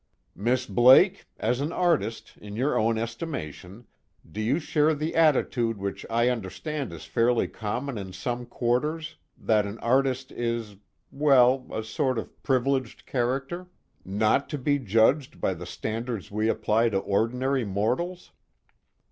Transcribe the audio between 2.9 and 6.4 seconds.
estimation, do you share the attitude which I